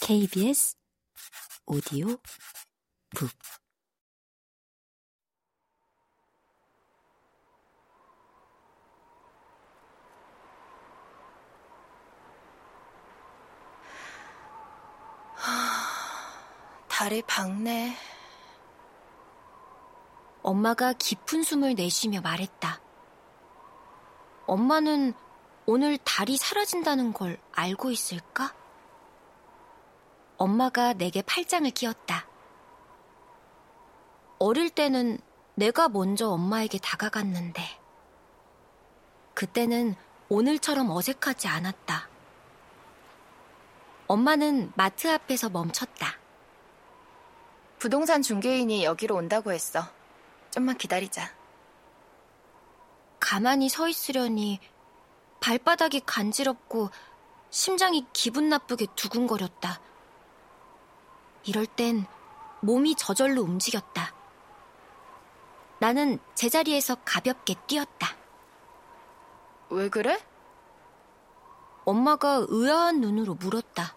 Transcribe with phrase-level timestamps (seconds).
[0.00, 0.76] KBS
[1.66, 2.16] 오디오
[3.10, 3.30] 북
[17.06, 17.94] 다리 박네.
[20.42, 22.80] 엄마가 깊은 숨을 내쉬며 말했다.
[24.46, 25.12] 엄마는
[25.66, 28.54] 오늘 달이 사라진다는 걸 알고 있을까?
[30.38, 32.26] 엄마가 내게 팔짱을 끼웠다.
[34.38, 35.18] 어릴 때는
[35.54, 37.62] 내가 먼저 엄마에게 다가갔는데,
[39.34, 39.94] 그때는
[40.28, 42.08] 오늘처럼 어색하지 않았다.
[44.08, 46.18] 엄마는 마트 앞에서 멈췄다.
[47.78, 49.82] 부동산 중개인이 여기로 온다고 했어.
[50.50, 51.34] 좀만 기다리자.
[53.20, 54.60] 가만히 서 있으려니
[55.40, 56.90] 발바닥이 간지럽고
[57.50, 59.80] 심장이 기분 나쁘게 두근거렸다.
[61.46, 62.04] 이럴 땐
[62.60, 64.14] 몸이 저절로 움직였다.
[65.78, 68.16] 나는 제자리에서 가볍게 뛰었다.
[69.70, 70.18] 왜 그래?
[71.84, 73.96] 엄마가 의아한 눈으로 물었다.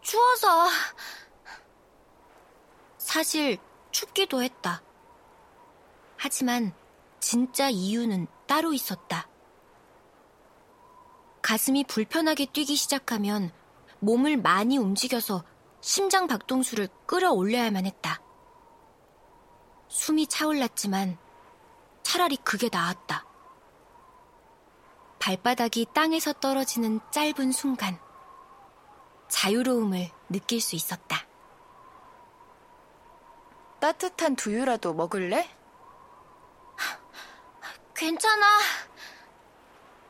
[0.00, 0.66] 추워서.
[2.98, 3.58] 사실
[3.92, 4.82] 춥기도 했다.
[6.16, 6.74] 하지만
[7.20, 9.28] 진짜 이유는 따로 있었다.
[11.42, 13.52] 가슴이 불편하게 뛰기 시작하면
[14.00, 15.44] 몸을 많이 움직여서
[15.80, 18.20] 심장 박동수를 끌어올려야만 했다.
[19.88, 21.18] 숨이 차올랐지만
[22.02, 23.24] 차라리 그게 나았다.
[25.18, 27.98] 발바닥이 땅에서 떨어지는 짧은 순간
[29.28, 31.26] 자유로움을 느낄 수 있었다.
[33.80, 35.48] 따뜻한 두유라도 먹을래?
[37.94, 38.46] 괜찮아.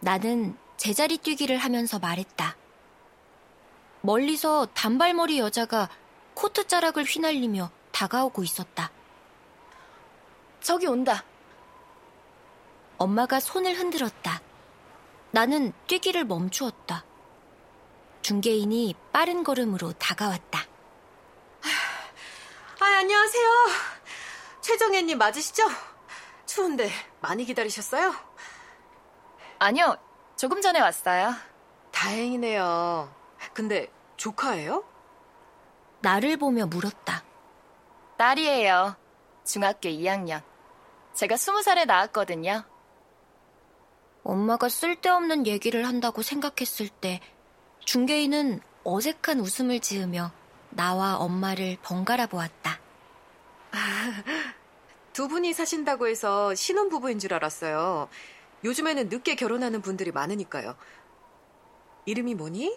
[0.00, 2.56] 나는 제자리 뛰기를 하면서 말했다.
[4.04, 5.88] 멀리서 단발머리 여자가
[6.34, 8.90] 코트 자락을 휘날리며 다가오고 있었다.
[10.60, 11.24] 저기 온다.
[12.98, 14.42] 엄마가 손을 흔들었다.
[15.30, 17.02] 나는 뛰기를 멈추었다.
[18.20, 20.60] 중개인이 빠른 걸음으로 다가왔다.
[22.80, 23.50] 아, 안녕하세요.
[24.60, 25.64] 최정혜님 맞으시죠?
[26.44, 26.90] 추운데
[27.22, 28.14] 많이 기다리셨어요?
[29.58, 29.96] 아니요,
[30.36, 31.32] 조금 전에 왔어요.
[31.90, 33.23] 다행이네요.
[33.52, 34.84] 근데 조카예요?
[36.00, 37.24] 나를 보며 물었다.
[38.16, 38.96] 딸이에요.
[39.44, 40.42] 중학교 2학년.
[41.14, 42.64] 제가 20살에 나왔거든요.
[44.22, 47.20] 엄마가 쓸데없는 얘기를 한다고 생각했을 때
[47.84, 50.32] 중개인은 어색한 웃음을 지으며
[50.70, 52.80] 나와 엄마를 번갈아 보았다.
[55.12, 58.08] 두 분이 사신다고 해서 신혼부부인 줄 알았어요.
[58.64, 60.74] 요즘에는 늦게 결혼하는 분들이 많으니까요.
[62.06, 62.76] 이름이 뭐니?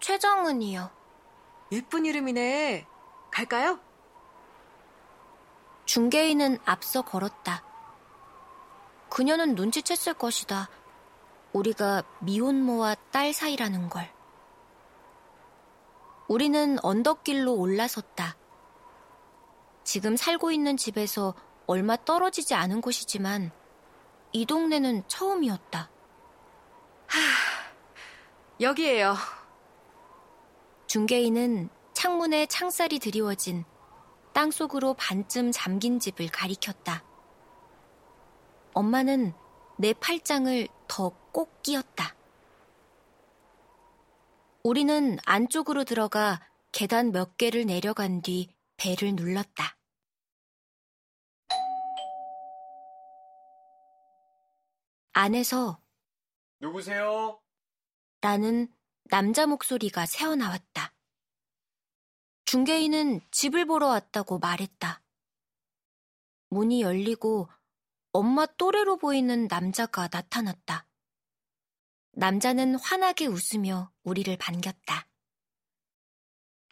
[0.00, 0.90] 최정은이요.
[1.72, 2.86] 예쁜 이름이네.
[3.30, 3.78] 갈까요?
[5.84, 7.62] 중개인은 앞서 걸었다.
[9.08, 10.68] 그녀는 눈치챘을 것이다.
[11.52, 14.08] 우리가 미혼모와 딸 사이라는 걸.
[16.28, 18.36] 우리는 언덕길로 올라섰다.
[19.82, 21.34] 지금 살고 있는 집에서
[21.66, 23.50] 얼마 떨어지지 않은 곳이지만
[24.32, 25.90] 이 동네는 처음이었다.
[27.08, 27.18] 하,
[28.60, 29.16] 여기에요.
[30.90, 33.64] 중개인은 창문에 창살이 드리워진
[34.32, 37.04] 땅속으로 반쯤 잠긴 집을 가리켰다.
[38.74, 39.32] 엄마는
[39.78, 42.16] 내 팔짱을 더 꼭 끼었다.
[44.64, 49.78] 우리는 안쪽으로 들어가 계단 몇 개를 내려간 뒤 배를 눌렀다.
[55.12, 55.80] 안에서
[56.58, 57.40] 누구세요?
[58.22, 58.66] 라는
[59.10, 60.94] 남자 목소리가 새어나왔다.
[62.44, 65.02] 중개인은 집을 보러 왔다고 말했다.
[66.50, 67.48] 문이 열리고
[68.12, 70.86] 엄마 또래로 보이는 남자가 나타났다.
[72.12, 75.08] 남자는 환하게 웃으며 우리를 반겼다.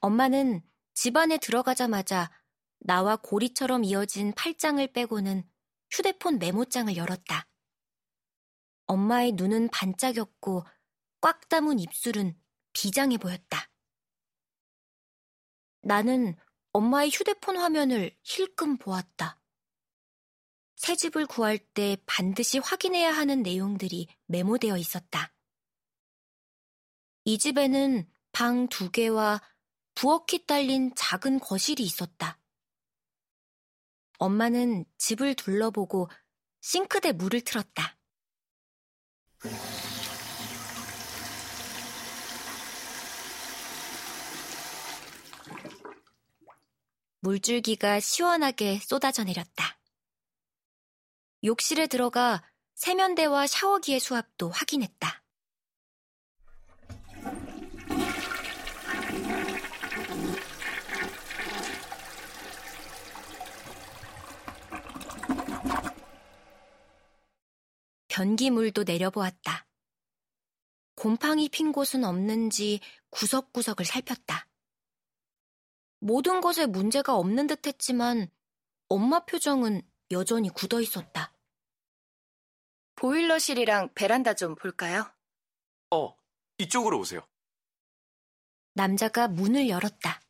[0.00, 0.62] 엄마는
[0.94, 2.30] 집 안에 들어가자마자
[2.78, 5.42] 나와 고리처럼 이어진 팔짱을 빼고는
[5.90, 7.48] 휴대폰 메모장을 열었다.
[8.86, 10.64] 엄마의 눈은 반짝였고
[11.20, 12.38] 꽉 담은 입술은
[12.72, 13.70] 비장해 보였다.
[15.82, 16.36] 나는
[16.72, 19.40] 엄마의 휴대폰 화면을 힐끔 보았다.
[20.76, 25.32] 새 집을 구할 때 반드시 확인해야 하는 내용들이 메모되어 있었다.
[27.24, 29.42] 이 집에는 방 두 개와
[29.94, 32.38] 부엌이 딸린 작은 거실이 있었다.
[34.18, 36.08] 엄마는 집을 둘러보고
[36.60, 37.96] 싱크대 물을 틀었다.
[47.28, 49.78] 물줄기가 시원하게 쏟아져 내렸다.
[51.44, 52.42] 욕실에 들어가
[52.76, 55.22] 세면대와 샤워기의 수압도 확인했다.
[68.08, 69.66] 변기물도 내려보았다.
[70.94, 72.80] 곰팡이 핀 곳은 없는지
[73.10, 74.47] 구석구석을 살폈다.
[76.00, 78.30] 모든 것에 문제가 없는 듯 했지만
[78.88, 81.34] 엄마 표정은 여전히 굳어 있었다.
[82.94, 85.10] 보일러실이랑 베란다 좀 볼까요?
[85.90, 86.16] 어,
[86.58, 87.20] 이쪽으로 오세요.
[88.74, 90.20] 남자가 문을 열었다.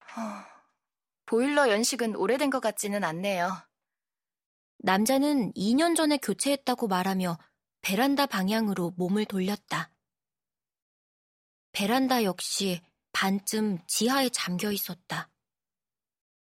[0.00, 0.58] 어,
[1.26, 3.50] 보일러 연식은 오래된 것 같지는 않네요.
[4.78, 7.38] 남자는 2년 전에 교체했다고 말하며
[7.82, 9.92] 베란다 방향으로 몸을 돌렸다.
[11.72, 12.82] 베란다 역시
[13.18, 15.28] 반쯤 지하에 잠겨 있었다.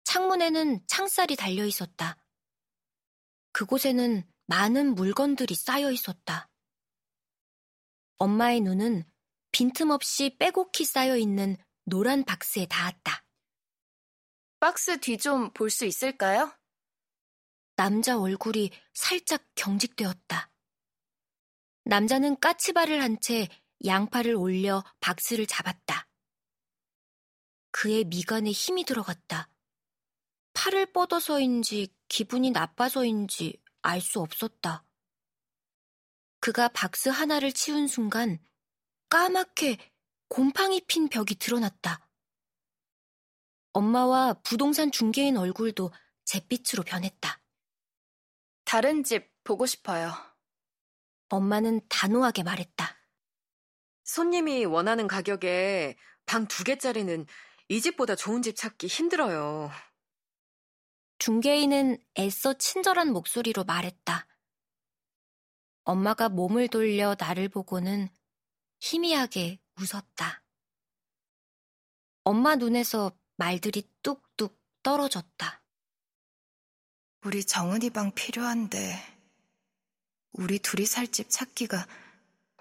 [0.06, 2.16] 창문에는 창살이 달려 있었다.
[3.52, 6.50] 그곳에는 많은 물건들이 쌓여 있었다.
[8.20, 9.04] 엄마의 눈은
[9.52, 13.26] 빈틈없이 빼곡히 쌓여 있는 노란 박스에 닿았다.
[14.62, 16.58] 박스 뒤 좀 볼 수 있을까요?
[17.76, 20.50] 남자 얼굴이 살짝 경직되었다.
[21.84, 23.50] 남자는 까치발을 한 채
[23.84, 26.08] 양팔을 올려 박스를 잡았다.
[27.72, 29.50] 그의 미간에 힘이 들어갔다.
[30.54, 34.86] 팔을 뻗어서인지 기분이 나빠서인지 알 수 없었다.
[36.40, 38.40] 그가 박스 하나를 치운 순간
[39.10, 39.78] 까맣게
[40.28, 42.08] 곰팡이 핀 벽이 드러났다.
[43.74, 45.92] 엄마와 부동산 중개인 얼굴도
[46.26, 47.42] 잿빛으로 변했다.
[48.66, 50.14] 다른 집 보고 싶어요.
[51.30, 52.98] 엄마는 단호하게 말했다.
[54.04, 57.26] 손님이 원하는 가격에 방 두 개짜리는
[57.70, 59.72] 이 집보다 좋은 집 찾기 힘들어요.
[61.20, 64.28] 중개인은 애써 친절한 목소리로 말했다.
[65.84, 68.10] 엄마가 몸을 돌려 나를 보고는
[68.80, 70.44] 희미하게 웃었다.
[72.24, 75.64] 엄마 눈에서 말들이 뚝뚝 떨어졌다.
[77.24, 78.96] 우리 정은이 방 필요한데
[80.34, 81.88] 우리 둘이 살 집 찾기가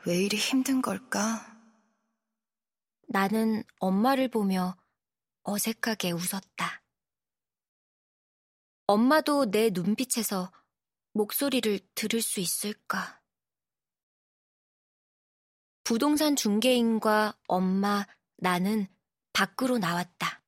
[0.06, 1.46] 왜 이리 힘든 걸까?
[3.08, 4.76] 나는 엄마를 보며
[5.50, 6.82] 어색하게 웃었다.
[8.86, 10.52] 엄마도 내 눈빛에서
[11.12, 13.20] 목소리를 들을 수 있을까?
[15.82, 18.06] 부동산 중개인과 엄마,
[18.36, 18.86] 나는
[19.32, 20.39] 밖으로 나왔다.